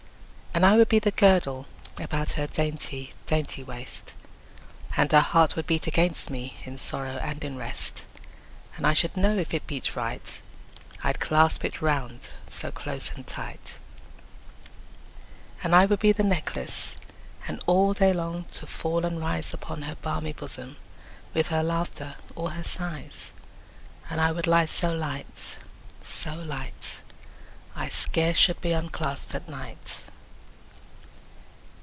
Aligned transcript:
And 0.53 0.65
I 0.65 0.75
would 0.75 0.89
be 0.89 0.99
the 0.99 1.11
girdle 1.11 1.65
About 1.97 2.33
her 2.33 2.45
dainty 2.45 3.13
dainty 3.25 3.63
waist, 3.63 4.13
And 4.97 5.09
her 5.13 5.21
heart 5.21 5.55
would 5.55 5.65
beat 5.65 5.87
against 5.87 6.29
me, 6.29 6.57
In 6.65 6.75
sorrow 6.77 7.17
and 7.21 7.41
in 7.45 7.55
rest: 7.57 8.03
10 8.73 8.75
And 8.75 8.85
I 8.87 8.93
should 8.93 9.15
know 9.15 9.37
if 9.37 9.53
it 9.53 9.65
beat 9.65 9.95
right, 9.95 10.41
I'd 11.05 11.21
clasp 11.21 11.63
it 11.63 11.81
round 11.81 12.31
so 12.47 12.69
close 12.69 13.13
and 13.13 13.25
tight. 13.25 13.75
And 15.63 15.73
I 15.73 15.85
would 15.85 15.99
be 16.01 16.11
the 16.11 16.21
necklace, 16.21 16.97
And 17.47 17.63
all 17.65 17.93
day 17.93 18.11
long 18.11 18.43
to 18.55 18.67
fall 18.67 19.05
and 19.05 19.21
rise 19.21 19.53
Upon 19.53 19.83
her 19.83 19.95
balmy 19.95 20.33
bosom, 20.33 20.75
15 21.27 21.27
With 21.33 21.47
her 21.47 21.63
laughter 21.63 22.15
or 22.35 22.51
her 22.51 22.63
sighs: 22.65 23.31
And 24.09 24.19
I 24.19 24.33
would 24.33 24.47
lie 24.47 24.65
so 24.65 24.93
light, 24.93 25.55
so 26.01 26.35
light, 26.35 27.01
I 27.73 27.87
scarce 27.87 28.35
should 28.37 28.59
be 28.59 28.73
unclasp'd 28.73 29.33
at 29.33 29.47
night. 29.47 29.99